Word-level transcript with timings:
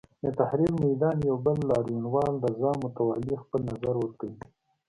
د 0.23 0.25
تحریر 0.39 0.71
میدان 0.85 1.17
یو 1.29 1.37
بل 1.45 1.57
لاریونوال 1.69 2.33
رضا 2.45 2.71
متوالي 2.83 3.35
خپل 3.43 3.61
نظر 3.71 3.95
ورکوي. 3.99 4.35